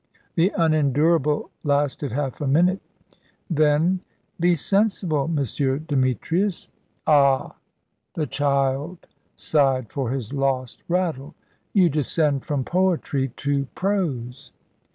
The 0.33 0.49
unendurable 0.57 1.51
lasted 1.63 2.11
half 2.11 2.41
a 2.41 2.47
minute; 2.47 2.81
then, 3.51 3.99
"Be 4.39 4.55
sensible, 4.55 5.25
M. 5.25 5.45
Demetrius." 5.87 6.69
"Ah!" 7.05 7.55
the 8.15 8.25
child 8.25 9.05
sighed 9.35 9.91
for 9.91 10.09
his 10.09 10.33
lost 10.33 10.81
rattle; 10.87 11.35
"you 11.73 11.87
descend 11.87 12.43
from 12.45 12.63
poetry 12.65 13.27
to 13.37 13.65
prose." 13.75 14.51